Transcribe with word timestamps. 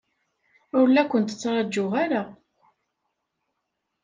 Ur 0.77 0.87
la 0.89 1.03
kent-ttṛajuɣ 1.09 1.91
ara. 2.03 2.23